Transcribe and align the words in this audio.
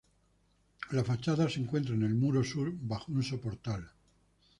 La 0.93 1.03
fachada 1.03 1.47
se 1.47 1.59
encuentra 1.59 1.93
en 1.93 2.01
el 2.01 2.15
muro 2.15 2.43
sur, 2.43 2.73
bajo 2.75 3.11
un 3.11 3.21
soportal. 3.21 3.87